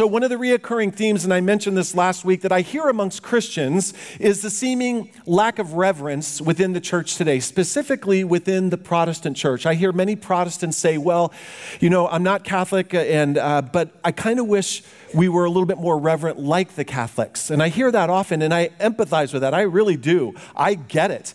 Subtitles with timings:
[0.00, 2.88] So, one of the reoccurring themes, and I mentioned this last week, that I hear
[2.88, 8.78] amongst Christians is the seeming lack of reverence within the church today, specifically within the
[8.78, 9.66] Protestant church.
[9.66, 11.34] I hear many Protestants say, Well,
[11.80, 14.82] you know, I'm not Catholic, and, uh, but I kind of wish
[15.14, 17.50] we were a little bit more reverent like the Catholics.
[17.50, 19.52] And I hear that often, and I empathize with that.
[19.52, 20.34] I really do.
[20.56, 21.34] I get it.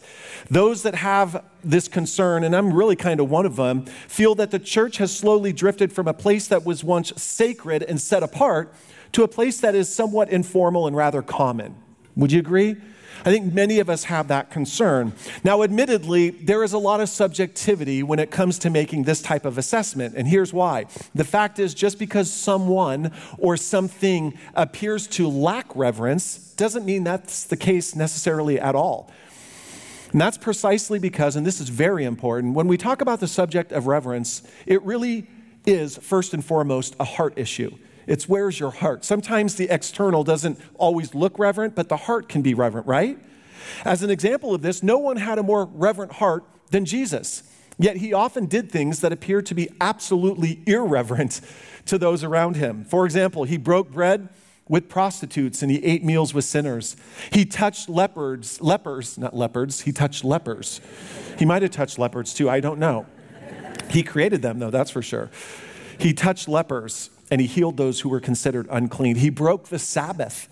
[0.50, 4.52] Those that have this concern, and I'm really kind of one of them, feel that
[4.52, 8.74] the church has slowly drifted from a place that was once sacred and set apart
[9.14, 11.76] to a place that is somewhat informal and rather common.
[12.16, 12.76] Would you agree?
[13.26, 15.14] I think many of us have that concern.
[15.44, 19.45] Now, admittedly, there is a lot of subjectivity when it comes to making this type
[19.45, 20.86] of assessment, and here's why.
[21.16, 27.45] The fact is, just because someone or something appears to lack reverence doesn't mean that's
[27.45, 29.09] the case necessarily at all.
[30.16, 33.73] And that's precisely because, and this is very important, when we talk about the subject
[33.73, 35.28] of reverence, it really
[35.66, 37.78] is first and foremost a heart issue.
[38.08, 39.04] It's where's your heart?
[39.04, 43.20] Sometimes the external doesn't always look reverent, but the heart can be reverent, right?
[43.84, 47.44] As an example of this, no one had a more reverent heart than Jesus.
[47.78, 51.42] Yet he often did things that appeared to be absolutely irreverent
[51.88, 52.86] to those around him.
[52.86, 54.30] For example, he broke bread
[54.67, 56.95] with prostitutes and he ate meals with sinners.
[57.31, 60.81] He touched leopards, lepers, not leopards, he touched lepers.
[61.38, 63.05] He might have touched leopards too, I don't know.
[63.89, 65.30] He created them though, that's for sure.
[65.99, 69.17] He touched lepers and he healed those who were considered unclean.
[69.17, 70.47] He broke the Sabbath.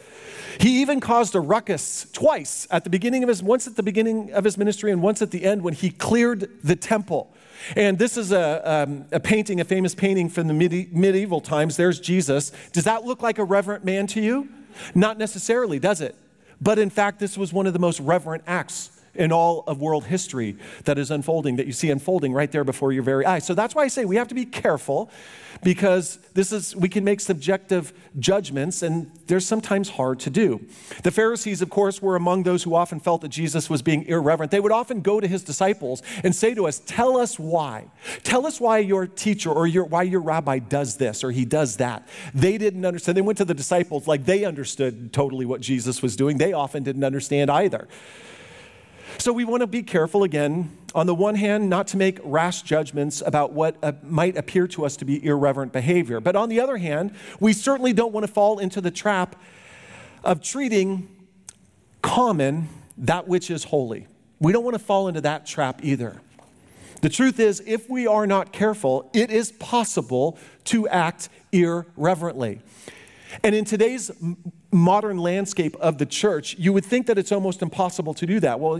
[0.59, 4.31] He even caused a ruckus twice at the beginning of his, once at the beginning
[4.31, 7.33] of his ministry and once at the end when he cleared the temple.
[7.75, 11.77] And this is a, um, a painting, a famous painting from the medieval times.
[11.77, 12.51] There's Jesus.
[12.71, 14.49] Does that look like a reverent man to you?
[14.95, 16.15] Not necessarily, does it?
[16.61, 20.05] But in fact, this was one of the most reverent acts in all of world
[20.05, 23.45] history that is unfolding, that you see unfolding right there before your very eyes.
[23.45, 25.09] So that's why I say we have to be careful
[25.61, 30.65] because this is we can make subjective judgments and they're sometimes hard to do.
[31.03, 34.51] The Pharisees of course were among those who often felt that Jesus was being irreverent.
[34.51, 37.85] They would often go to his disciples and say to us, "Tell us why.
[38.23, 41.77] Tell us why your teacher or your why your rabbi does this or he does
[41.77, 43.15] that." They didn't understand.
[43.15, 46.39] They went to the disciples like they understood totally what Jesus was doing.
[46.39, 47.87] They often didn't understand either.
[49.17, 52.61] So we want to be careful again, on the one hand, not to make rash
[52.63, 56.19] judgments about what uh, might appear to us to be irreverent behavior.
[56.19, 59.35] But on the other hand, we certainly don't want to fall into the trap
[60.23, 61.09] of treating
[62.01, 64.07] common that which is holy.
[64.39, 66.19] We don't want to fall into that trap either.
[67.01, 72.61] The truth is, if we are not careful, it is possible to act irreverently.
[73.43, 74.11] And in today's
[74.73, 78.59] modern landscape of the church, you would think that it's almost impossible to do that.
[78.59, 78.79] Well,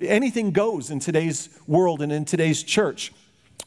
[0.00, 3.12] anything goes in today's world and in today's church.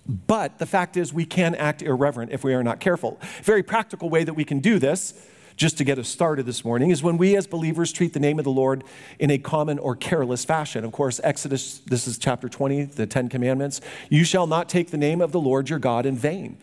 [0.07, 3.19] But the fact is, we can act irreverent if we are not careful.
[3.43, 5.13] Very practical way that we can do this,
[5.55, 8.39] just to get us started this morning, is when we as believers treat the name
[8.39, 8.83] of the Lord
[9.19, 10.83] in a common or careless fashion.
[10.83, 13.79] Of course, Exodus, this is chapter 20, the Ten Commandments.
[14.09, 16.57] You shall not take the name of the Lord your God in vain.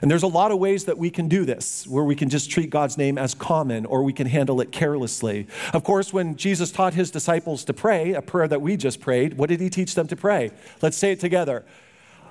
[0.00, 2.50] And there's a lot of ways that we can do this, where we can just
[2.50, 5.46] treat God's name as common or we can handle it carelessly.
[5.72, 9.34] Of course, when Jesus taught his disciples to pray, a prayer that we just prayed,
[9.34, 10.50] what did he teach them to pray?
[10.80, 11.64] Let's say it together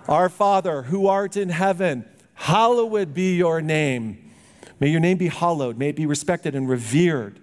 [0.09, 4.30] Our Father, who art in heaven, hallowed be your name.
[4.81, 7.39] May your name be hallowed, may it be respected and revered.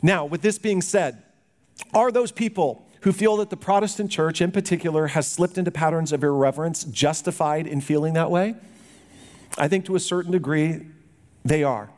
[0.00, 1.22] Now, with this being said,
[1.92, 6.12] are those people who feel that the Protestant church in particular has slipped into patterns
[6.12, 8.54] of irreverence justified in feeling that way?
[9.58, 10.86] I think to a certain degree,
[11.44, 11.90] they are.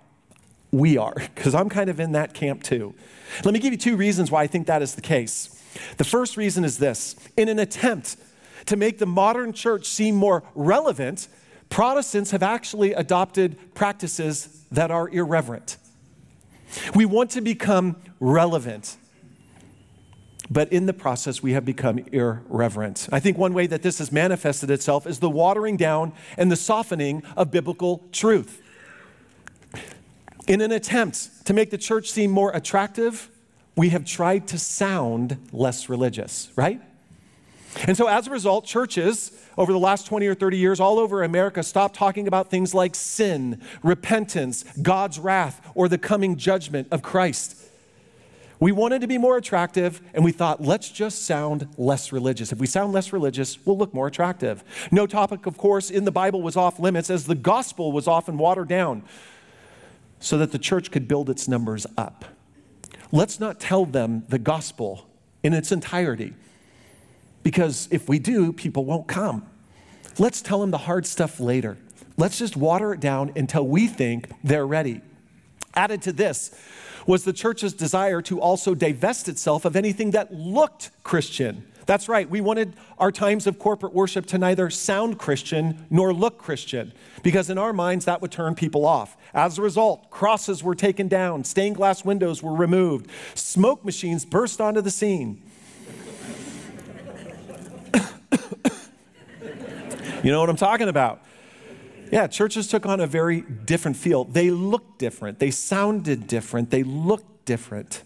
[0.70, 2.94] We are, because I'm kind of in that camp too.
[3.44, 5.62] Let me give you two reasons why I think that is the case.
[5.98, 8.16] The first reason is this in an attempt
[8.66, 11.28] to make the modern church seem more relevant,
[11.68, 15.76] Protestants have actually adopted practices that are irreverent.
[16.94, 18.96] We want to become relevant.
[20.50, 23.08] But in the process, we have become irreverent.
[23.12, 26.56] I think one way that this has manifested itself is the watering down and the
[26.56, 28.62] softening of biblical truth.
[30.46, 33.28] In an attempt to make the church seem more attractive,
[33.76, 36.80] we have tried to sound less religious, right?
[37.86, 41.22] And so, as a result, churches over the last 20 or 30 years all over
[41.22, 47.02] America stopped talking about things like sin, repentance, God's wrath, or the coming judgment of
[47.02, 47.56] Christ.
[48.60, 52.50] We wanted to be more attractive, and we thought, let's just sound less religious.
[52.50, 54.64] If we sound less religious, we'll look more attractive.
[54.90, 58.36] No topic, of course, in the Bible was off limits, as the gospel was often
[58.36, 59.04] watered down
[60.18, 62.24] so that the church could build its numbers up.
[63.12, 65.06] Let's not tell them the gospel
[65.44, 66.34] in its entirety,
[67.48, 69.42] because if we do, people won't come.
[70.18, 71.78] Let's tell them the hard stuff later.
[72.18, 75.00] Let's just water it down until we think they're ready.
[75.72, 76.54] Added to this
[77.06, 81.64] was the church's desire to also divest itself of anything that looked Christian.
[81.86, 86.36] That's right, we wanted our times of corporate worship to neither sound Christian nor look
[86.36, 86.92] Christian,
[87.22, 89.16] because in our minds that would turn people off.
[89.32, 94.60] As a result, crosses were taken down, stained glass windows were removed, smoke machines burst
[94.60, 95.42] onto the scene.
[100.28, 101.22] You know what I'm talking about?
[102.12, 104.24] Yeah, churches took on a very different feel.
[104.24, 108.02] They looked different, they sounded different, they looked different.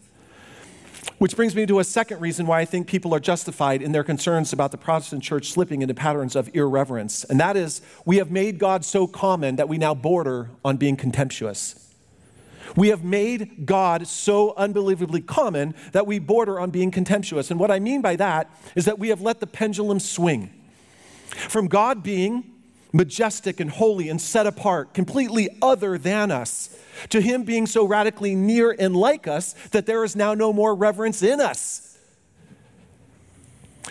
[1.19, 4.05] Which brings me to a second reason why I think people are justified in their
[4.05, 7.25] concerns about the Protestant church slipping into patterns of irreverence.
[7.25, 10.95] And that is, we have made God so common that we now border on being
[10.95, 11.93] contemptuous.
[12.77, 17.51] We have made God so unbelievably common that we border on being contemptuous.
[17.51, 20.53] And what I mean by that is that we have let the pendulum swing
[21.35, 22.53] from God being
[22.93, 26.77] majestic and holy and set apart, completely other than us,
[27.09, 30.75] to him being so radically near and like us that there is now no more
[30.75, 31.99] reverence in us.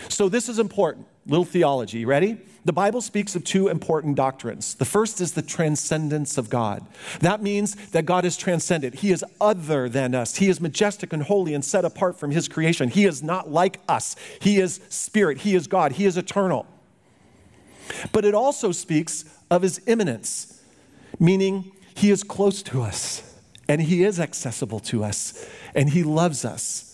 [0.08, 1.06] So, this is important.
[1.26, 2.04] Little theology.
[2.04, 2.38] Ready?
[2.64, 4.74] The Bible speaks of two important doctrines.
[4.74, 6.86] The first is the transcendence of God.
[7.18, 8.96] That means that God is transcendent.
[8.96, 10.36] He is other than us.
[10.36, 12.88] He is majestic and holy and set apart from His creation.
[12.88, 14.14] He is not like us.
[14.40, 15.38] He is spirit.
[15.38, 15.92] He is God.
[15.92, 16.66] He is eternal.
[18.12, 20.60] But it also speaks of his immanence,
[21.18, 23.22] meaning he is close to us
[23.68, 26.88] and he is accessible to us and he loves us.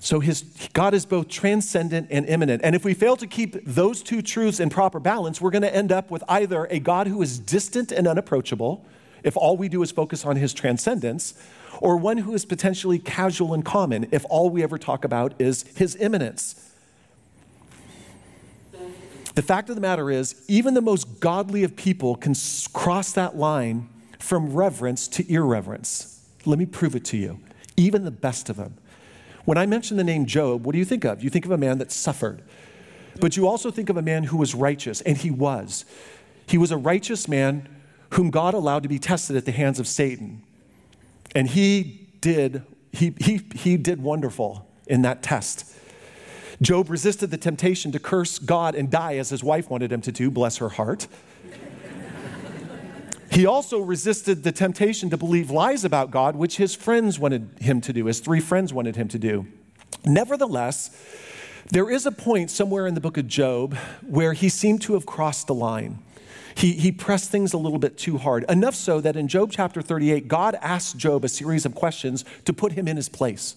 [0.00, 0.42] So his,
[0.72, 2.62] God is both transcendent and immanent.
[2.64, 5.74] And if we fail to keep those two truths in proper balance, we're going to
[5.74, 8.84] end up with either a God who is distant and unapproachable,
[9.22, 11.34] if all we do is focus on his transcendence,
[11.80, 15.62] or one who is potentially casual and common, if all we ever talk about is
[15.76, 16.71] his immanence.
[19.34, 22.34] The fact of the matter is, even the most godly of people can
[22.72, 23.88] cross that line
[24.18, 26.20] from reverence to irreverence.
[26.44, 27.40] Let me prove it to you.
[27.76, 28.76] Even the best of them.
[29.44, 31.22] When I mention the name Job, what do you think of?
[31.24, 32.42] You think of a man that suffered.
[33.20, 35.84] But you also think of a man who was righteous, and he was.
[36.46, 37.68] He was a righteous man
[38.10, 40.42] whom God allowed to be tested at the hands of Satan.
[41.34, 42.62] And he did,
[42.92, 45.74] he, he, he did wonderful in that test.
[46.62, 50.12] Job resisted the temptation to curse God and die as his wife wanted him to
[50.12, 51.08] do, bless her heart.
[53.32, 57.80] He also resisted the temptation to believe lies about God, which his friends wanted him
[57.80, 59.46] to do, his three friends wanted him to do.
[60.04, 60.90] Nevertheless,
[61.70, 63.74] there is a point somewhere in the book of Job
[64.06, 65.98] where he seemed to have crossed the line.
[66.54, 69.80] He, he pressed things a little bit too hard, enough so that in Job chapter
[69.80, 73.56] 38, God asked Job a series of questions to put him in his place.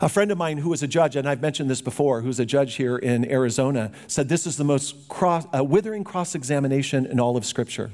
[0.00, 2.44] A friend of mine who was a judge, and I've mentioned this before, who's a
[2.44, 7.20] judge here in Arizona, said this is the most cross, uh, withering cross examination in
[7.20, 7.92] all of Scripture.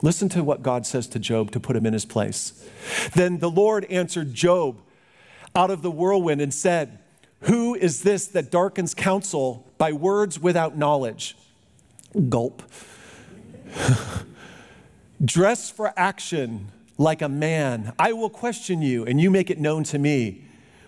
[0.00, 2.66] Listen to what God says to Job to put him in his place.
[3.14, 4.80] Then the Lord answered Job
[5.54, 6.98] out of the whirlwind and said,
[7.42, 11.36] Who is this that darkens counsel by words without knowledge?
[12.28, 12.62] Gulp.
[15.24, 17.92] Dress for action like a man.
[17.98, 20.44] I will question you, and you make it known to me.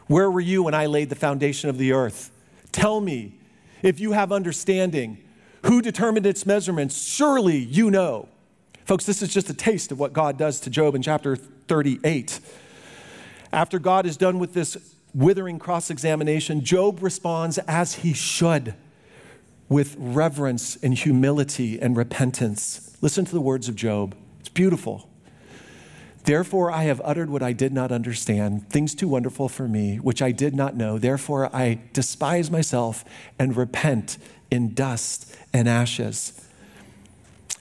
[0.07, 2.31] Where were you when I laid the foundation of the earth?
[2.73, 3.39] Tell me
[3.83, 5.19] if you have understanding.
[5.65, 7.03] Who determined its measurements?
[7.03, 8.29] Surely you know.
[8.85, 12.41] Folks, this is just a taste of what God does to Job in chapter 38.
[13.51, 14.77] After God is done with this
[15.15, 18.75] withering cross examination, Job responds as he should
[19.69, 22.97] with reverence and humility and repentance.
[23.01, 24.15] Listen to the words of Job.
[24.41, 25.09] It's beautiful.
[26.25, 30.23] Therefore, I have uttered what I did not understand, things too wonderful for me, which
[30.23, 30.99] I did not know.
[30.99, 33.05] Therefore, I despise myself
[33.39, 34.17] and repent
[34.51, 36.41] in dust and ashes.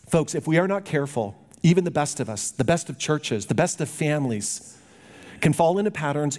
[0.08, 3.48] Folks, if we are not careful, even the best of us, the best of churches,
[3.48, 4.78] the best of families,
[5.42, 6.38] can fall into patterns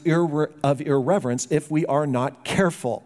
[0.62, 3.02] of irreverence if we are not careful.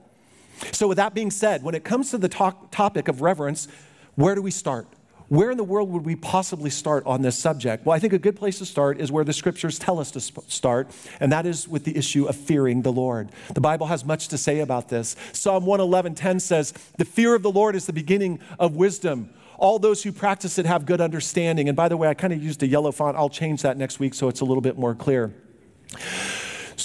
[0.71, 3.67] So, with that being said, when it comes to the talk, topic of reverence,
[4.15, 4.87] where do we start?
[5.29, 7.85] Where in the world would we possibly start on this subject?
[7.85, 10.21] Well, I think a good place to start is where the scriptures tell us to
[10.21, 13.31] start, and that is with the issue of fearing the Lord.
[13.53, 15.17] The Bible has much to say about this.
[15.33, 19.31] Psalm 111:10 says, "The fear of the Lord is the beginning of wisdom.
[19.59, 22.43] All those who practice it have good understanding." And by the way, I kind of
[22.43, 23.17] used a yellow font.
[23.17, 25.35] I'll change that next week so it's a little bit more clear.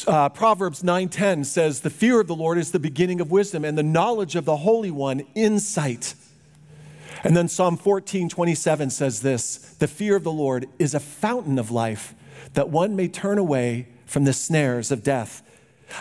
[0.08, 3.78] Uh, Proverbs 9:10 says, "The fear of the Lord is the beginning of wisdom, and
[3.78, 6.16] the knowledge of the Holy One insight."
[7.24, 11.58] And then Psalm 14, 27 says this The fear of the Lord is a fountain
[11.58, 12.14] of life,
[12.54, 15.42] that one may turn away from the snares of death.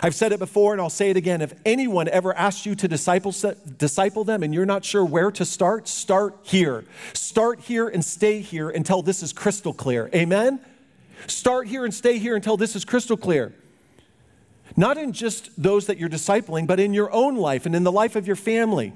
[0.01, 1.41] I've said it before and I'll say it again.
[1.41, 3.33] If anyone ever asks you to disciple,
[3.77, 6.83] disciple them and you're not sure where to start, start here.
[7.13, 10.09] Start here and stay here until this is crystal clear.
[10.15, 10.59] Amen?
[11.27, 13.53] Start here and stay here until this is crystal clear.
[14.75, 17.91] Not in just those that you're discipling, but in your own life and in the
[17.91, 18.93] life of your family.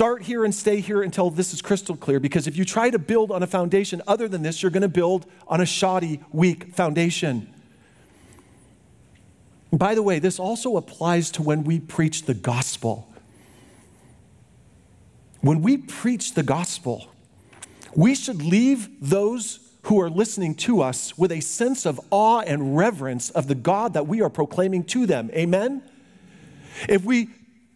[0.00, 2.98] Start here and stay here until this is crystal clear because if you try to
[2.98, 6.74] build on a foundation other than this, you're going to build on a shoddy, weak
[6.74, 7.52] foundation.
[9.70, 13.12] By the way, this also applies to when we preach the gospel.
[15.42, 17.10] When we preach the gospel,
[17.94, 22.74] we should leave those who are listening to us with a sense of awe and
[22.74, 25.30] reverence of the God that we are proclaiming to them.
[25.34, 25.82] Amen?
[26.88, 27.28] If we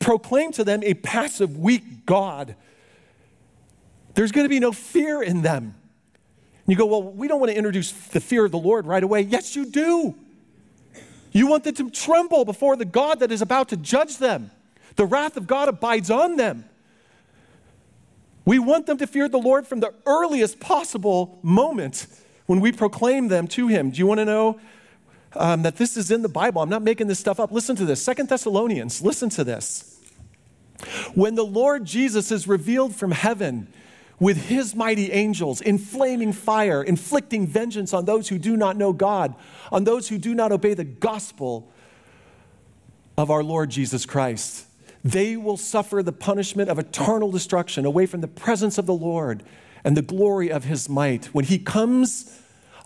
[0.04, 2.54] proclaim to them a passive, weak God,
[4.14, 5.74] there's going to be no fear in them.
[6.66, 9.22] You go, well, we don't want to introduce the fear of the Lord right away.
[9.22, 10.14] Yes, you do.
[11.32, 14.50] You want them to tremble before the God that is about to judge them.
[14.96, 16.64] The wrath of God abides on them.
[18.44, 22.06] We want them to fear the Lord from the earliest possible moment
[22.46, 23.90] when we proclaim them to Him.
[23.90, 24.60] Do you want to know
[25.34, 26.62] um, that this is in the Bible?
[26.62, 27.50] I'm not making this stuff up.
[27.50, 28.02] Listen to this.
[28.02, 29.93] Second Thessalonians, listen to this.
[31.14, 33.68] When the Lord Jesus is revealed from heaven
[34.20, 38.92] with his mighty angels in flaming fire, inflicting vengeance on those who do not know
[38.92, 39.34] God,
[39.72, 41.70] on those who do not obey the gospel
[43.16, 44.66] of our Lord Jesus Christ
[45.04, 49.42] they will suffer the punishment of eternal destruction away from the presence of the Lord
[49.84, 51.26] and the glory of his might.
[51.26, 52.40] When he comes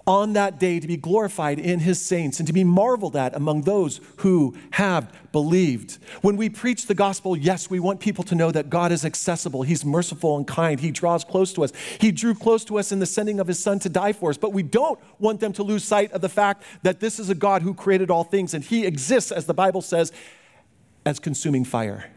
[0.08, 3.60] on that day to be glorified in his saints and to be marveled at among
[3.62, 5.98] those who have believed.
[6.22, 9.62] When we preach the gospel, yes, we want people to know that God is accessible.
[9.62, 10.80] He's merciful and kind.
[10.80, 11.74] He draws close to us.
[12.00, 14.38] He drew close to us in the sending of his son to die for us.
[14.38, 17.34] But we don't want them to lose sight of the fact that this is a
[17.34, 20.10] God who created all things and he exists, as the Bible says,
[21.04, 22.10] as consuming fire.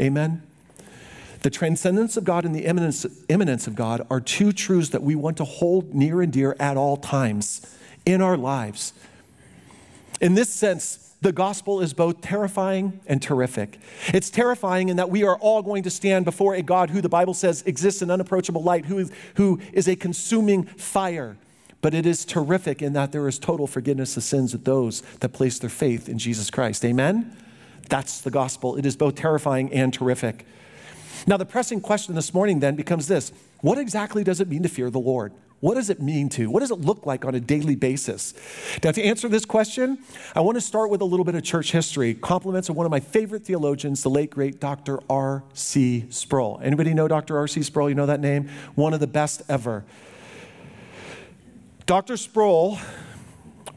[0.00, 0.42] Amen?
[1.46, 5.36] The transcendence of God and the immanence of God are two truths that we want
[5.36, 7.60] to hold near and dear at all times
[8.04, 8.92] in our lives.
[10.20, 13.78] In this sense, the gospel is both terrifying and terrific.
[14.08, 17.08] It's terrifying in that we are all going to stand before a God who the
[17.08, 21.36] Bible says exists in unapproachable light, who is, who is a consuming fire.
[21.80, 25.28] But it is terrific in that there is total forgiveness of sins of those that
[25.28, 26.84] place their faith in Jesus Christ.
[26.84, 27.36] Amen?
[27.88, 28.74] That's the gospel.
[28.74, 30.44] It is both terrifying and terrific.
[31.28, 34.68] Now, the pressing question this morning then becomes this What exactly does it mean to
[34.68, 35.32] fear the Lord?
[35.60, 36.50] What does it mean to?
[36.50, 38.34] What does it look like on a daily basis?
[38.84, 39.98] Now, to answer this question,
[40.34, 42.12] I want to start with a little bit of church history.
[42.12, 45.00] Compliments of one of my favorite theologians, the late great Dr.
[45.08, 46.06] R.C.
[46.10, 46.60] Sproul.
[46.62, 47.38] Anybody know Dr.
[47.38, 47.62] R.C.
[47.62, 47.88] Sproul?
[47.88, 48.50] You know that name?
[48.74, 49.84] One of the best ever.
[51.86, 52.18] Dr.
[52.18, 52.78] Sproul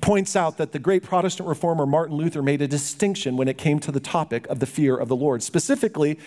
[0.01, 3.79] points out that the great Protestant reformer Martin Luther made a distinction when it came
[3.79, 5.43] to the topic of the fear of the Lord.
[5.43, 6.19] Specifically,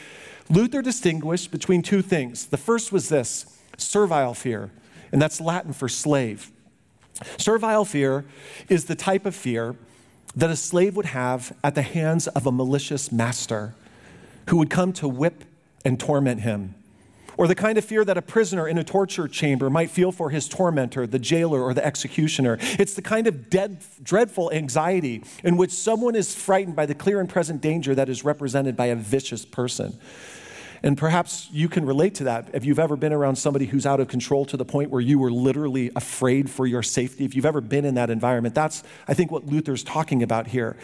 [0.52, 2.46] Luther distinguished between two things.
[2.46, 4.70] The first was this servile fear,
[5.10, 6.52] and that's Latin for slave.
[7.38, 8.26] Servile fear
[8.68, 9.76] is the type of fear
[10.36, 13.74] that a slave would have at the hands of a malicious master
[14.50, 15.44] who would come to whip
[15.86, 16.74] and torment him
[17.36, 20.30] or the kind of fear that a prisoner in a torture chamber might feel for
[20.30, 22.58] his tormentor, the jailer, or the executioner.
[22.78, 27.20] It's the kind of dead, dreadful anxiety in which someone is frightened by the clear
[27.20, 29.98] and present danger that is represented by a vicious person.
[30.84, 34.00] And perhaps you can relate to that if you've ever been around somebody who's out
[34.00, 37.24] of control to the point where you were literally afraid for your safety.
[37.24, 40.76] If you've ever been in that environment, that's, I think, what Luther's talking about here.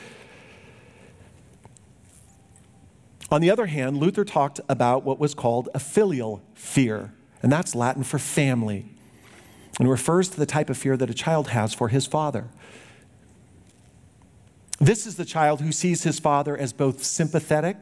[3.30, 7.12] On the other hand, Luther talked about what was called a filial fear,
[7.42, 8.86] and that's Latin for family,
[9.80, 12.48] and refers to the type of fear that a child has for his father.
[14.78, 17.76] This is the child who sees his father as both sympathetic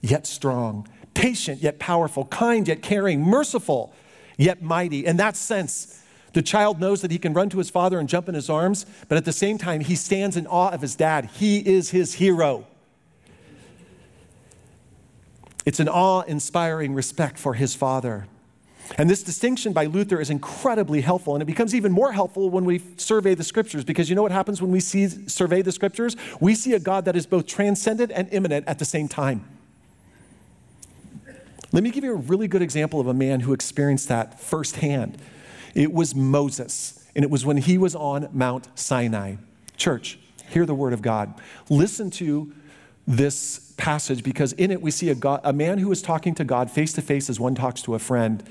[0.00, 3.92] yet strong, patient yet powerful, kind yet caring, merciful
[4.36, 5.06] yet mighty.
[5.06, 6.02] In that sense,
[6.34, 8.84] the child knows that he can run to his father and jump in his arms,
[9.08, 11.30] but at the same time, he stands in awe of his dad.
[11.32, 12.66] He is his hero.
[15.64, 18.26] It's an awe inspiring respect for his father.
[18.98, 22.66] And this distinction by Luther is incredibly helpful, and it becomes even more helpful when
[22.66, 26.14] we survey the scriptures, because you know what happens when we see, survey the scriptures?
[26.40, 29.55] We see a God that is both transcendent and immanent at the same time.
[31.76, 35.18] Let me give you a really good example of a man who experienced that firsthand.
[35.74, 39.34] It was Moses, and it was when he was on Mount Sinai.
[39.76, 40.18] Church,
[40.48, 41.34] hear the word of God.
[41.68, 42.50] Listen to
[43.06, 46.44] this passage because in it we see a, God, a man who is talking to
[46.44, 48.42] God face to face as one talks to a friend,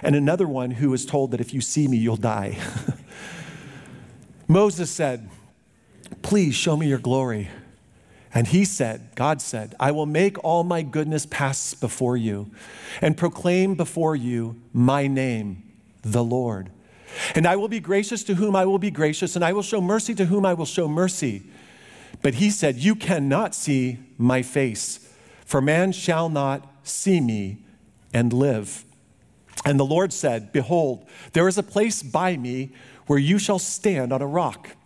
[0.00, 2.58] and another one who is told that if you see me, you'll die.
[4.46, 5.28] Moses said,
[6.22, 7.48] Please show me your glory.
[8.38, 12.52] And he said, God said, I will make all my goodness pass before you
[13.00, 15.64] and proclaim before you my name,
[16.02, 16.70] the Lord.
[17.34, 19.80] And I will be gracious to whom I will be gracious, and I will show
[19.80, 21.50] mercy to whom I will show mercy.
[22.22, 25.12] But he said, You cannot see my face,
[25.44, 27.64] for man shall not see me
[28.14, 28.84] and live.
[29.64, 32.70] And the Lord said, Behold, there is a place by me
[33.08, 34.76] where you shall stand on a rock.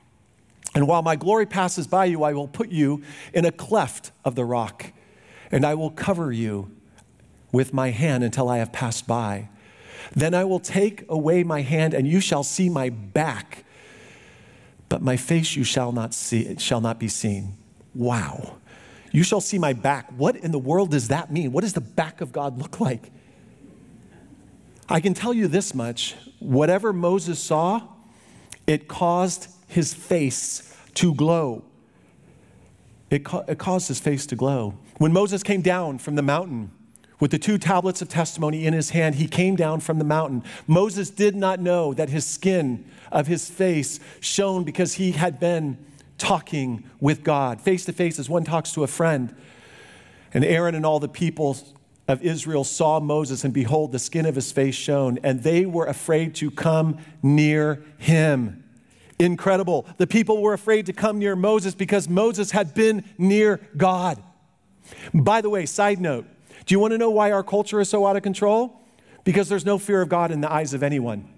[0.75, 3.02] And while my glory passes by you, I will put you
[3.35, 4.93] in a cleft of the rock,
[5.50, 6.71] and I will cover you
[7.52, 9.49] with my hand until I have passed by.
[10.14, 13.64] Then I will take away my hand, and you shall see my back,
[14.88, 17.57] but my face you shall not see, it shall not be seen.
[17.95, 18.57] Wow.
[19.11, 20.11] You shall see my back.
[20.17, 21.52] What in the world does that mean?
[21.52, 23.11] What does the back of God look like?
[24.88, 27.83] I can tell you this much whatever Moses saw,
[28.67, 31.64] it caused his face to glow.
[33.11, 34.75] It, it caused his face to glow.
[34.99, 36.71] When Moses came down from the mountain
[37.21, 40.45] with the two tablets of testimony in his hand, he came down from the mountain.
[40.67, 45.79] Moses did not know that his skin of his face shone because he had been
[46.19, 49.35] talking with God, face to face as one talks to a friend.
[50.35, 51.57] And Aaron and all the people
[52.09, 55.87] of Israel saw Moses, and behold, the skin of his face shone, and they were
[55.87, 58.62] afraid to come near him.
[59.19, 59.87] Incredible.
[59.99, 64.23] The people were afraid to come near Moses because Moses had been near God.
[65.14, 66.26] By the way, side note
[66.64, 68.81] do you want to know why our culture is so out of control?
[69.25, 71.28] Because there's no fear of God in the eyes of anyone.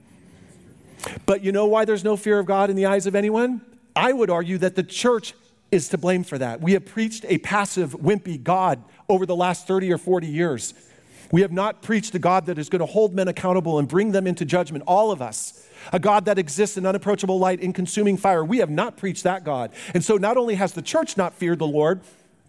[1.26, 3.60] But you know why there's no fear of God in the eyes of anyone?
[3.96, 5.34] I would argue that the church
[5.70, 6.60] is to blame for that.
[6.60, 10.74] We have preached a passive, wimpy God over the last 30 or 40 years.
[11.30, 14.12] We have not preached a God that is going to hold men accountable and bring
[14.12, 15.66] them into judgment, all of us.
[15.92, 18.44] A God that exists in unapproachable light, in consuming fire.
[18.44, 19.72] We have not preached that God.
[19.92, 22.00] And so not only has the church not feared the Lord,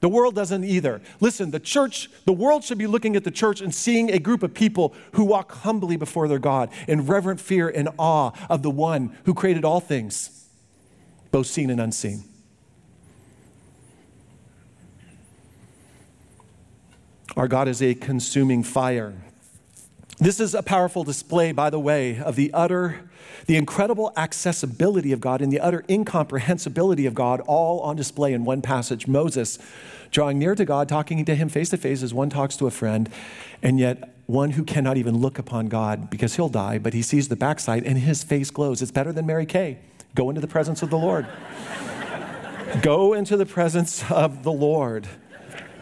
[0.01, 1.01] the world doesn't either.
[1.19, 4.43] Listen, the church, the world should be looking at the church and seeing a group
[4.43, 8.69] of people who walk humbly before their God in reverent fear and awe of the
[8.69, 10.47] one who created all things,
[11.31, 12.23] both seen and unseen.
[17.37, 19.13] Our God is a consuming fire.
[20.19, 23.09] This is a powerful display, by the way, of the utter,
[23.47, 28.45] the incredible accessibility of God and the utter incomprehensibility of God, all on display in
[28.45, 29.05] one passage.
[29.05, 29.59] Moses
[30.11, 32.71] drawing near to God, talking to him face to face as one talks to a
[32.71, 33.09] friend,
[33.61, 37.27] and yet one who cannot even look upon God because he'll die, but he sees
[37.27, 38.81] the backside and his face glows.
[38.81, 39.79] It's better than Mary Kay.
[40.15, 41.27] Go into the presence of the Lord.
[42.81, 45.09] Go into the presence of the Lord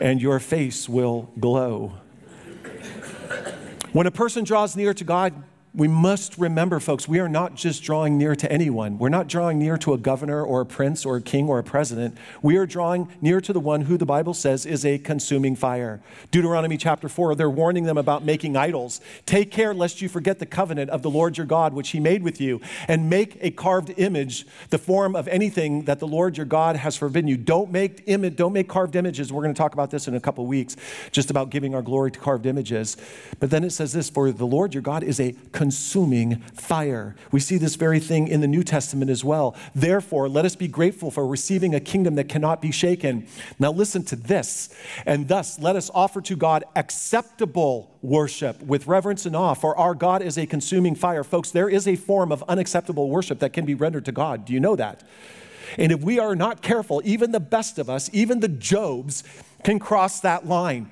[0.03, 1.93] and your face will glow.
[3.93, 5.33] When a person draws near to God,
[5.75, 8.99] we must remember, folks, we are not just drawing near to anyone.
[8.99, 11.63] We're not drawing near to a governor or a prince or a king or a
[11.63, 12.15] president.
[12.43, 15.99] We are drawing near to the one who the Bible says is a consuming fire.
[16.29, 19.01] Deuteronomy chapter 4, they're warning them about making idols.
[19.25, 22.21] Take care lest you forget the covenant of the Lord your God, which he made
[22.21, 26.45] with you, and make a carved image, the form of anything that the Lord your
[26.45, 27.37] God has forbidden you.
[27.37, 29.33] Don't make, image, don't make carved images.
[29.33, 30.75] We're going to talk about this in a couple weeks,
[31.11, 32.95] just about giving our glory to carved images.
[33.39, 37.15] But then it says this For the Lord your God is a consuming fire.
[37.31, 39.55] We see this very thing in the New Testament as well.
[39.73, 43.25] Therefore, let us be grateful for receiving a kingdom that cannot be shaken.
[43.59, 44.75] Now, listen to this.
[45.05, 49.95] And thus, let us offer to God acceptable worship with reverence and awe, for our
[49.95, 51.23] God is a consuming fire.
[51.23, 54.43] Folks, there is a form of unacceptable worship that can be rendered to God.
[54.43, 55.01] Do you know that?
[55.77, 59.23] And if we are not careful, even the best of us, even the Jobs,
[59.63, 60.91] can cross that line.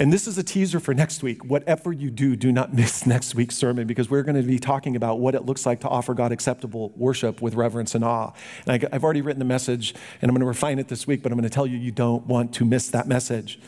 [0.00, 1.44] And this is a teaser for next week.
[1.44, 4.96] Whatever you do, do not miss next week's sermon because we're going to be talking
[4.96, 8.32] about what it looks like to offer God acceptable worship with reverence and awe.
[8.66, 11.22] And I, have already written the message and I'm going to refine it this week,
[11.22, 13.60] but I'm going to tell you you don't want to miss that message.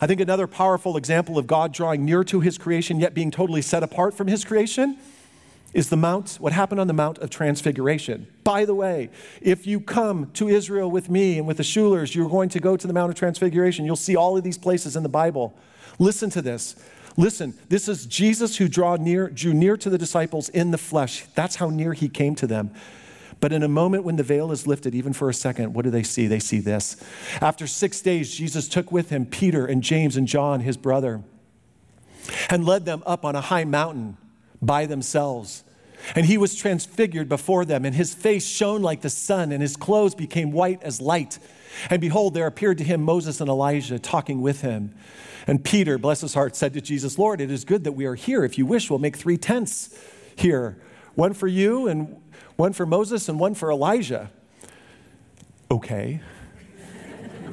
[0.00, 3.62] I think another powerful example of God drawing near to his creation yet being totally
[3.62, 4.96] set apart from his creation
[5.74, 8.26] is the Mount, what happened on the Mount of Transfiguration.
[8.44, 12.28] By the way, if you come to Israel with me and with the Schulers, you're
[12.28, 13.84] going to go to the Mount of Transfiguration.
[13.84, 15.54] You'll see all of these places in the Bible.
[15.98, 16.76] Listen to this.
[17.16, 21.24] Listen, this is Jesus who drew near, drew near to the disciples in the flesh.
[21.34, 22.70] That's how near he came to them.
[23.40, 25.90] But in a moment when the veil is lifted, even for a second, what do
[25.90, 26.26] they see?
[26.26, 26.96] They see this.
[27.40, 31.22] After six days, Jesus took with him Peter and James and John, his brother,
[32.48, 34.16] and led them up on a high mountain
[34.62, 35.64] by themselves.
[36.14, 39.76] And he was transfigured before them, and his face shone like the sun, and his
[39.76, 41.38] clothes became white as light.
[41.90, 44.94] And behold, there appeared to him Moses and Elijah talking with him.
[45.46, 48.14] And Peter, bless his heart, said to Jesus, Lord, it is good that we are
[48.14, 48.44] here.
[48.44, 49.96] If you wish, we'll make three tents
[50.36, 50.78] here
[51.14, 52.20] one for you, and
[52.56, 54.30] one for Moses, and one for Elijah.
[55.70, 56.20] Okay.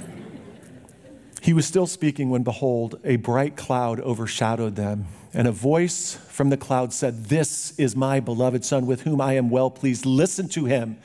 [1.42, 6.50] he was still speaking when, behold, a bright cloud overshadowed them And a voice from
[6.50, 10.06] the cloud said, This is my beloved Son with whom I am well pleased.
[10.06, 10.98] Listen to him.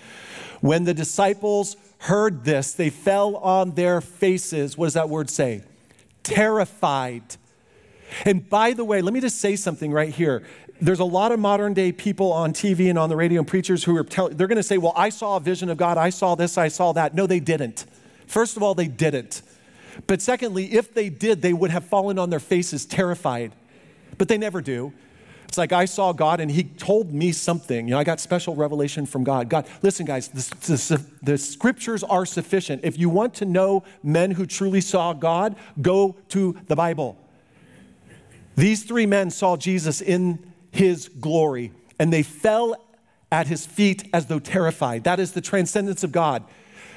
[0.60, 4.78] When the disciples heard this, they fell on their faces.
[4.78, 5.62] What does that word say?
[6.22, 7.36] Terrified.
[8.24, 10.42] And by the way, let me just say something right here.
[10.80, 13.84] There's a lot of modern day people on TV and on the radio and preachers
[13.84, 15.98] who are telling, they're going to say, Well, I saw a vision of God.
[15.98, 17.14] I saw this, I saw that.
[17.14, 17.84] No, they didn't.
[18.26, 19.42] First of all, they didn't.
[20.06, 23.52] But secondly, if they did, they would have fallen on their faces terrified
[24.18, 24.92] but they never do.
[25.54, 27.86] It's like I saw God and He told me something.
[27.86, 29.48] You know, I got special revelation from God.
[29.48, 32.84] God, listen, guys, the, the, the, scriptures are sufficient.
[32.84, 37.16] If you want to know men who truly saw God, go to the Bible.
[38.56, 42.76] These three men saw Jesus in His glory, and they fell
[43.30, 45.04] at His feet as though terrified.
[45.04, 46.42] That is the transcendence of God.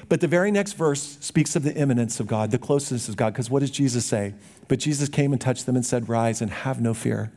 [0.10, 3.34] But the very next verse speaks of the immanence of God, the closeness of God,
[3.34, 4.34] because what does Jesus say?
[4.68, 7.32] But Jesus came and touched them and said, Rise and have no fear.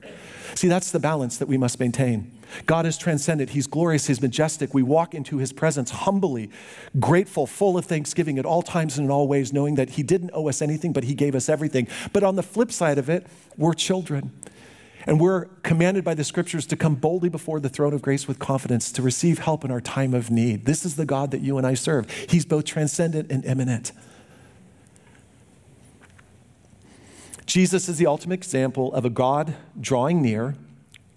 [0.54, 2.32] See, that's the balance that we must maintain.
[2.66, 3.50] God is transcendent.
[3.50, 4.06] He's glorious.
[4.06, 4.74] He's majestic.
[4.74, 6.50] We walk into his presence humbly,
[6.98, 10.30] grateful, full of thanksgiving at all times and in all ways, knowing that he didn't
[10.34, 11.86] owe us anything, but he gave us everything.
[12.12, 14.32] But on the flip side of it, we're children.
[15.06, 18.38] And we're commanded by the scriptures to come boldly before the throne of grace with
[18.38, 20.66] confidence to receive help in our time of need.
[20.66, 22.10] This is the God that you and I serve.
[22.10, 23.92] He's both transcendent and immanent.
[27.50, 30.54] Jesus is the ultimate example of a God drawing near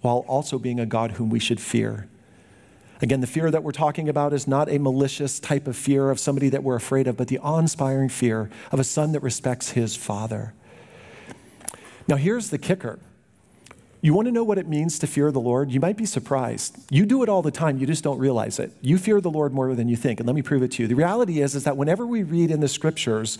[0.00, 2.08] while also being a God whom we should fear.
[3.00, 6.18] Again, the fear that we're talking about is not a malicious type of fear of
[6.18, 9.70] somebody that we're afraid of, but the awe inspiring fear of a son that respects
[9.70, 10.54] his father.
[12.08, 12.98] Now, here's the kicker.
[14.04, 15.70] You want to know what it means to fear the Lord?
[15.72, 16.76] You might be surprised.
[16.90, 18.70] You do it all the time, you just don't realize it.
[18.82, 20.88] You fear the Lord more than you think, and let me prove it to you.
[20.88, 23.38] The reality is, is that whenever we read in the scriptures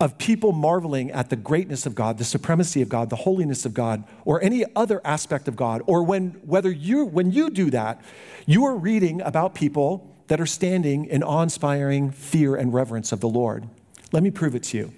[0.00, 3.74] of people marveling at the greatness of God, the supremacy of God, the holiness of
[3.74, 8.00] God, or any other aspect of God, or when whether you when you do that,
[8.46, 13.28] you are reading about people that are standing in awe-inspiring fear and reverence of the
[13.28, 13.68] Lord.
[14.12, 14.94] Let me prove it to you.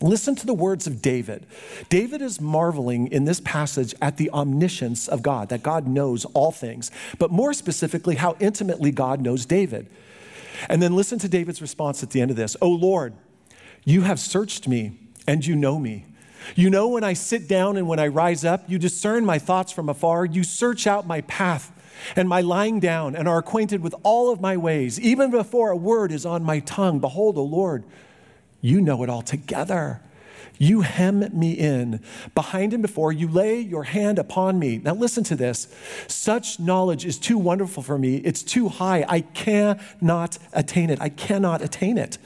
[0.00, 1.46] Listen to the words of David.
[1.88, 6.50] David is marveling in this passage at the omniscience of God, that God knows all
[6.50, 9.88] things, but more specifically, how intimately God knows David.
[10.68, 13.14] And then listen to David's response at the end of this Oh Lord,
[13.84, 16.06] you have searched me and you know me.
[16.56, 18.68] You know when I sit down and when I rise up.
[18.68, 20.24] You discern my thoughts from afar.
[20.24, 21.72] You search out my path
[22.16, 24.98] and my lying down and are acquainted with all of my ways.
[24.98, 27.84] Even before a word is on my tongue, behold, O Lord,
[28.62, 30.00] you know it all together.
[30.58, 32.00] You hem me in
[32.34, 33.12] behind and before.
[33.12, 34.78] You lay your hand upon me.
[34.78, 35.74] Now, listen to this.
[36.06, 38.18] Such knowledge is too wonderful for me.
[38.18, 39.04] It's too high.
[39.08, 41.00] I cannot attain it.
[41.00, 42.16] I cannot attain it.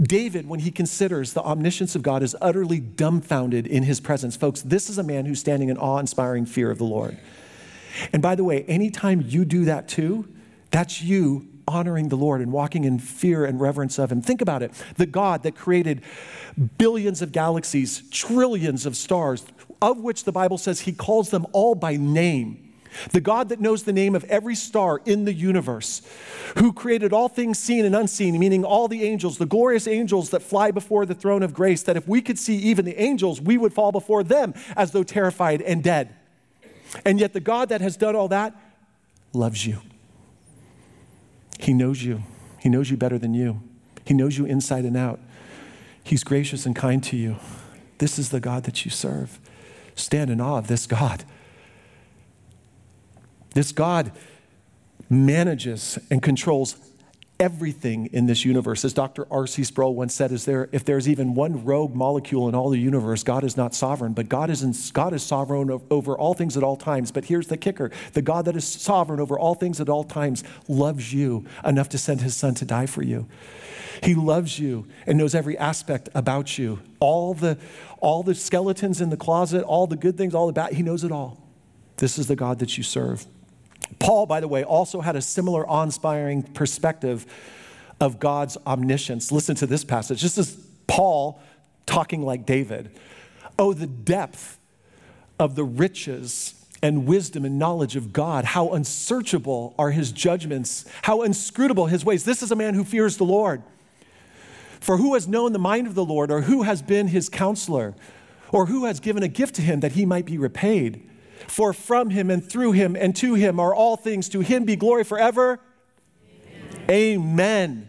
[0.00, 4.36] David, when he considers the omniscience of God, is utterly dumbfounded in his presence.
[4.36, 7.18] Folks, this is a man who's standing in awe inspiring fear of the Lord.
[8.12, 10.28] And by the way, anytime you do that too,
[10.70, 14.22] that's you honoring the Lord and walking in fear and reverence of Him.
[14.22, 16.02] Think about it the God that created
[16.78, 19.44] billions of galaxies, trillions of stars,
[19.80, 22.64] of which the Bible says He calls them all by name.
[23.12, 26.02] The God that knows the name of every star in the universe,
[26.56, 30.42] who created all things seen and unseen, meaning all the angels, the glorious angels that
[30.42, 33.58] fly before the throne of grace, that if we could see even the angels, we
[33.58, 36.14] would fall before them as though terrified and dead.
[37.04, 38.54] And yet, the God that has done all that
[39.32, 39.80] loves you.
[41.58, 42.22] He knows you,
[42.58, 43.60] He knows you better than you,
[44.04, 45.20] He knows you inside and out.
[46.02, 47.36] He's gracious and kind to you.
[47.98, 49.38] This is the God that you serve.
[49.94, 51.24] Stand in awe of this God.
[53.54, 54.12] This God
[55.10, 56.76] manages and controls
[57.40, 58.84] everything in this universe.
[58.84, 59.26] As Dr.
[59.30, 59.62] R.C.
[59.64, 63.22] Sproul once said, is there, if there's even one rogue molecule in all the universe,
[63.22, 66.64] God is not sovereign, but God is, in, God is sovereign over all things at
[66.64, 67.12] all times.
[67.12, 70.42] But here's the kicker the God that is sovereign over all things at all times
[70.66, 73.28] loves you enough to send his son to die for you.
[74.02, 76.80] He loves you and knows every aspect about you.
[77.00, 77.58] All the,
[78.00, 81.04] all the skeletons in the closet, all the good things, all the bad, he knows
[81.04, 81.40] it all.
[81.96, 83.26] This is the God that you serve.
[83.98, 87.26] Paul, by the way, also had a similar awe inspiring perspective
[88.00, 89.32] of God's omniscience.
[89.32, 90.22] Listen to this passage.
[90.22, 91.40] This is Paul
[91.86, 92.90] talking like David.
[93.58, 94.58] Oh, the depth
[95.38, 98.44] of the riches and wisdom and knowledge of God.
[98.44, 102.24] How unsearchable are his judgments, how inscrutable his ways.
[102.24, 103.62] This is a man who fears the Lord.
[104.80, 107.96] For who has known the mind of the Lord, or who has been his counselor,
[108.52, 111.08] or who has given a gift to him that he might be repaid?
[111.48, 114.28] For from him and through him and to him are all things.
[114.30, 115.60] To him be glory forever.
[116.90, 117.88] Amen.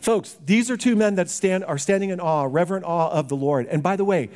[0.00, 3.36] Folks, these are two men that stand, are standing in awe, reverent awe of the
[3.36, 3.66] Lord.
[3.66, 4.30] And by the way,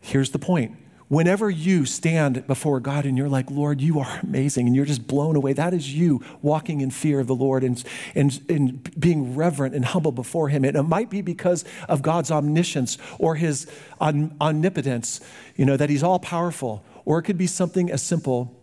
[0.00, 0.76] here's the point
[1.08, 5.06] whenever you stand before God and you're like, Lord, you are amazing, and you're just
[5.06, 7.82] blown away, that is you walking in fear of the Lord and,
[8.14, 10.64] and, and being reverent and humble before Him.
[10.64, 13.66] And it might be because of God's omniscience or His
[14.00, 15.20] omnipotence,
[15.56, 16.84] you know, that He's all powerful.
[17.06, 18.54] Or it could be something as simple,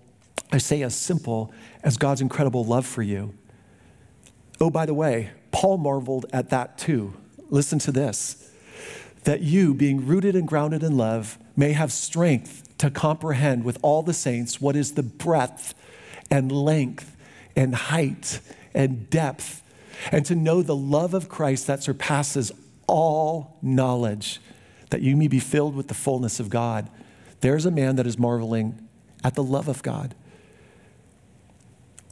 [0.51, 1.51] I say as simple,
[1.81, 3.33] as God's incredible love for you.
[4.61, 7.15] Oh, by the way, Paul marveled at that too.
[7.49, 8.51] Listen to this
[9.23, 14.03] that you, being rooted and grounded in love, may have strength to comprehend with all
[14.03, 15.73] the saints what is the breadth
[16.29, 17.15] and length
[17.55, 18.41] and height
[18.73, 19.63] and depth,
[20.11, 22.51] and to know the love of Christ that surpasses
[22.85, 24.41] all knowledge,
[24.89, 26.89] that you may be filled with the fullness of God.
[27.43, 28.87] There's a man that is marveling
[29.21, 30.15] at the love of God.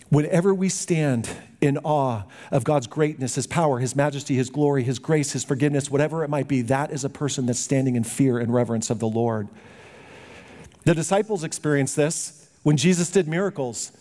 [0.10, 1.30] Whenever we stand
[1.62, 5.90] in awe of God's greatness, His power, His majesty, His glory, His grace, His forgiveness,
[5.90, 9.00] whatever it might be, that is a person that's standing in fear and reverence of
[9.00, 9.48] the Lord.
[10.84, 13.94] The disciples experienced this when Jesus did miracles.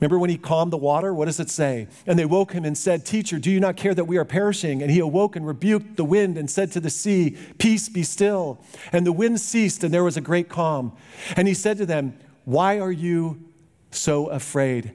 [0.00, 1.14] Remember when he calmed the water?
[1.14, 1.88] What does it say?
[2.06, 4.82] And they woke him and said, Teacher, do you not care that we are perishing?
[4.82, 8.60] And he awoke and rebuked the wind and said to the sea, Peace, be still.
[8.92, 10.92] And the wind ceased, and there was a great calm.
[11.34, 13.42] And he said to them, Why are you
[13.90, 14.92] so afraid?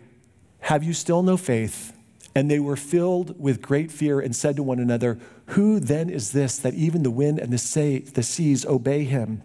[0.60, 1.98] Have you still no faith?
[2.36, 6.32] And they were filled with great fear and said to one another, Who then is
[6.32, 9.42] this that even the wind and the, seas obey him?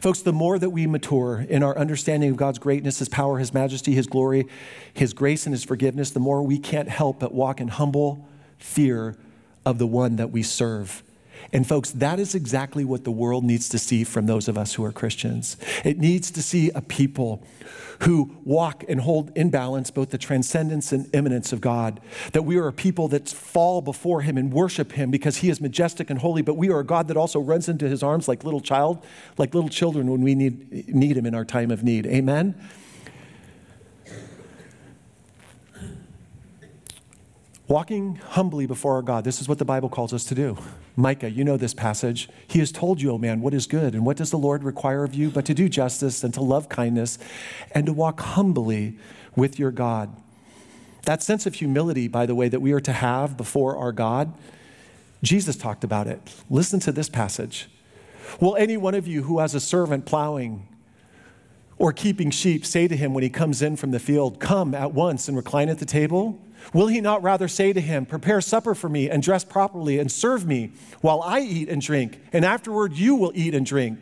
[0.00, 3.54] Folks, the more that we mature in our understanding of God's greatness, His power, His
[3.54, 4.46] majesty, His glory,
[4.92, 8.26] His grace, and His forgiveness, the more we can't help but walk in humble
[8.58, 9.16] fear
[9.64, 11.02] of the one that we serve.
[11.52, 14.74] And, folks, that is exactly what the world needs to see from those of us
[14.74, 15.56] who are Christians.
[15.84, 17.46] It needs to see a people
[18.00, 22.00] who walk and hold in balance both the transcendence and immanence of God.
[22.32, 25.60] That we are a people that fall before Him and worship Him because He is
[25.60, 28.44] majestic and holy, but we are a God that also runs into His arms like
[28.44, 29.04] little child,
[29.38, 32.06] like little children when we need, need Him in our time of need.
[32.06, 32.54] Amen?
[37.66, 40.58] Walking humbly before our God, this is what the Bible calls us to do.
[40.96, 42.28] Micah, you know this passage.
[42.46, 45.02] He has told you, O man, what is good, and what does the Lord require
[45.02, 47.18] of you but to do justice and to love kindness
[47.72, 48.98] and to walk humbly
[49.34, 50.14] with your God.
[51.04, 54.34] That sense of humility, by the way, that we are to have before our God,
[55.22, 56.20] Jesus talked about it.
[56.50, 57.68] Listen to this passage.
[58.40, 60.68] Will any one of you who has a servant plowing
[61.78, 64.92] or keeping sheep say to him when he comes in from the field, Come at
[64.92, 66.40] once and recline at the table?
[66.72, 70.10] Will he not rather say to him, Prepare supper for me and dress properly and
[70.10, 73.98] serve me while I eat and drink, and afterward you will eat and drink?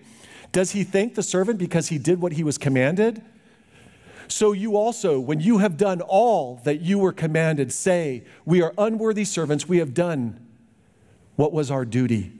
[0.52, 3.22] Does he thank the servant because he did what he was commanded?
[4.28, 8.72] So you also, when you have done all that you were commanded, say, We are
[8.78, 10.46] unworthy servants, we have done
[11.36, 12.32] what was our duty.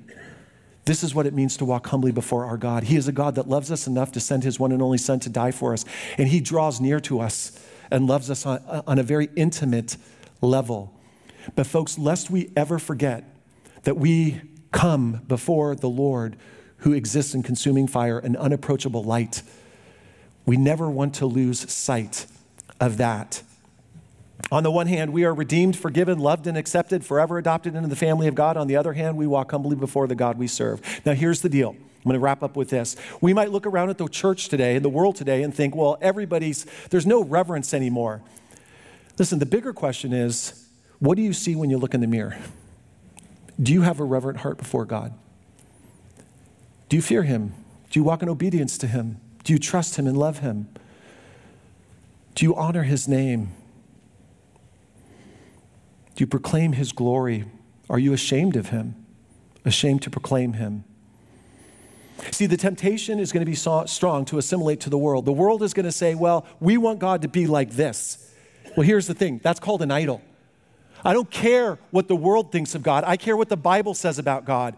[0.84, 2.84] This is what it means to walk humbly before our God.
[2.84, 5.20] He is a God that loves us enough to send his one and only Son
[5.20, 5.84] to die for us,
[6.18, 7.58] and he draws near to us
[7.92, 9.96] and loves us on, on a very intimate
[10.40, 10.92] level.
[11.54, 13.24] But, folks, lest we ever forget
[13.84, 14.40] that we
[14.72, 16.36] come before the Lord
[16.78, 19.42] who exists in consuming fire and unapproachable light,
[20.46, 22.26] we never want to lose sight
[22.80, 23.42] of that.
[24.50, 27.96] On the one hand, we are redeemed, forgiven, loved, and accepted, forever adopted into the
[27.96, 28.56] family of God.
[28.56, 30.80] On the other hand, we walk humbly before the God we serve.
[31.04, 32.96] Now, here's the deal I'm going to wrap up with this.
[33.20, 36.66] We might look around at the church today, the world today, and think, well, everybody's,
[36.90, 38.22] there's no reverence anymore.
[39.18, 42.36] Listen, the bigger question is what do you see when you look in the mirror?
[43.60, 45.12] Do you have a reverent heart before God?
[46.88, 47.54] Do you fear Him?
[47.90, 49.20] Do you walk in obedience to Him?
[49.44, 50.68] Do you trust Him and love Him?
[52.34, 53.52] Do you honor His name?
[56.16, 57.44] Do you proclaim His glory?
[57.88, 58.96] Are you ashamed of Him?
[59.64, 60.84] Ashamed to proclaim Him?
[62.30, 65.24] See, the temptation is going to be so strong to assimilate to the world.
[65.24, 68.30] The world is going to say, well, we want God to be like this.
[68.76, 70.22] Well, here's the thing that's called an idol.
[71.04, 74.18] I don't care what the world thinks of God, I care what the Bible says
[74.18, 74.76] about God.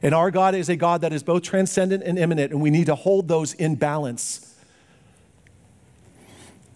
[0.00, 2.86] And our God is a God that is both transcendent and immanent, and we need
[2.86, 4.56] to hold those in balance.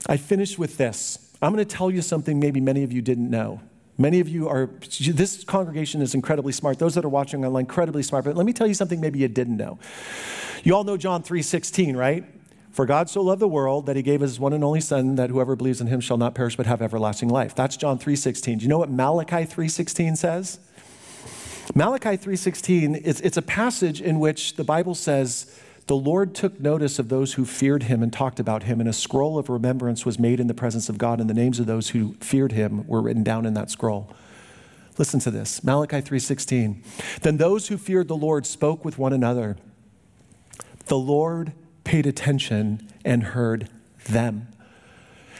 [0.06, 1.30] I finish with this.
[1.40, 3.60] I'm going to tell you something maybe many of you didn't know.
[3.98, 6.78] Many of you are, this congregation is incredibly smart.
[6.78, 8.24] Those that are watching online, incredibly smart.
[8.24, 9.78] But let me tell you something maybe you didn't know.
[10.64, 12.24] You all know John 3.16, right?
[12.70, 15.28] For God so loved the world that he gave his one and only son that
[15.28, 17.54] whoever believes in him shall not perish but have everlasting life.
[17.54, 18.58] That's John 3.16.
[18.58, 20.58] Do you know what Malachi 3.16 says?
[21.74, 26.98] Malachi 3.16, it's, it's a passage in which the Bible says, the Lord took notice
[26.98, 30.18] of those who feared him and talked about him, and a scroll of remembrance was
[30.18, 33.02] made in the presence of God, and the names of those who feared him were
[33.02, 34.14] written down in that scroll.
[34.98, 35.64] Listen to this.
[35.64, 36.82] Malachi 3:16.
[37.22, 39.56] Then those who feared the Lord spoke with one another.
[40.86, 41.52] The Lord
[41.84, 43.68] paid attention and heard
[44.06, 44.48] them.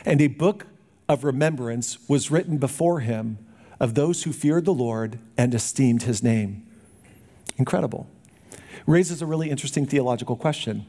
[0.04, 0.66] And a book
[1.08, 3.38] of remembrance was written before him
[3.78, 6.66] of those who feared the Lord and esteemed his name.
[7.58, 8.06] Incredible.
[8.86, 10.86] Raises a really interesting theological question.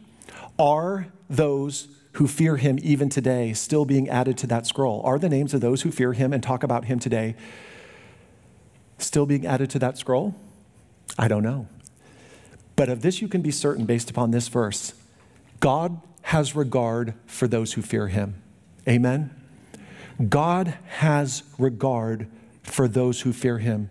[0.57, 5.01] Are those who fear him even today still being added to that scroll?
[5.03, 7.35] Are the names of those who fear him and talk about him today
[8.97, 10.35] still being added to that scroll?
[11.17, 11.67] I don't know.
[12.75, 14.93] But of this you can be certain based upon this verse
[15.59, 18.41] God has regard for those who fear him.
[18.87, 19.31] Amen?
[20.29, 22.27] God has regard
[22.63, 23.89] for those who fear him.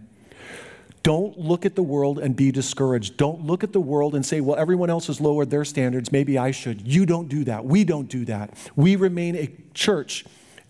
[1.02, 3.16] Don't look at the world and be discouraged.
[3.16, 6.12] Don't look at the world and say, well, everyone else has lowered their standards.
[6.12, 6.86] Maybe I should.
[6.86, 7.64] You don't do that.
[7.64, 8.54] We don't do that.
[8.76, 10.24] We remain a church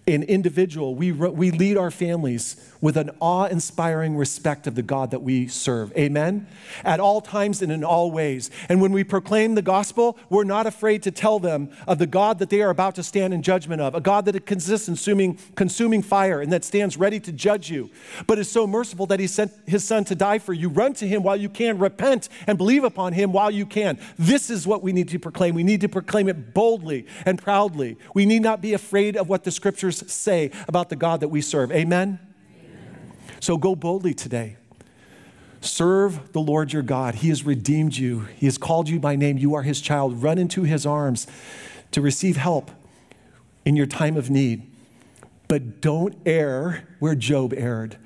[0.06, 5.10] an individual, we, we lead our families with an awe inspiring respect of the God
[5.12, 5.96] that we serve.
[5.96, 6.46] Amen?
[6.84, 8.50] At all times and in all ways.
[8.68, 12.38] And when we proclaim the gospel, we're not afraid to tell them of the God
[12.40, 15.38] that they are about to stand in judgment of, a God that consists in consuming,
[15.54, 17.90] consuming fire and that stands ready to judge you,
[18.26, 20.68] but is so merciful that he sent his son to die for you.
[20.68, 23.98] Run to him while you can, repent and believe upon him while you can.
[24.18, 25.54] This is what we need to proclaim.
[25.54, 27.96] We need to proclaim it boldly and proudly.
[28.14, 31.40] We need not be afraid of what the scriptures say about the God that we
[31.40, 31.72] serve.
[31.72, 32.18] Amen?
[33.42, 34.56] So go boldly today.
[35.60, 37.16] Serve the Lord your God.
[37.16, 39.36] He has redeemed you, He has called you by name.
[39.36, 40.22] You are His child.
[40.22, 41.26] Run into His arms
[41.90, 42.70] to receive help
[43.64, 44.70] in your time of need.
[45.48, 47.96] But don't err where Job erred.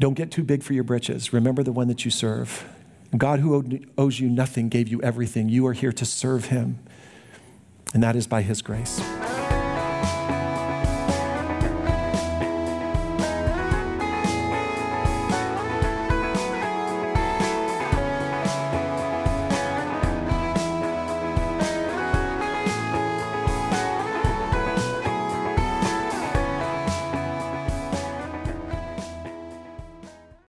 [0.00, 1.32] Don't get too big for your britches.
[1.32, 2.68] Remember the one that you serve.
[3.16, 5.48] God, who owes you nothing, gave you everything.
[5.48, 6.80] You are here to serve Him,
[7.94, 9.00] and that is by His grace.